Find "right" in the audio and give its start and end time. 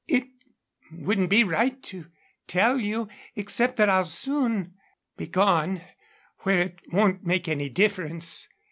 1.43-1.79